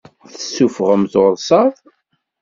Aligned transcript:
Tessuffɣem 0.33 1.03
tursaḍ. 1.11 1.73